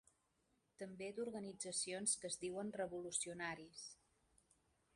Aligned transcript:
També 0.83 1.09
d’organitzacions 1.17 2.15
que 2.21 2.31
es 2.33 2.39
diuen 2.45 2.73
revolucionaris. 2.81 3.85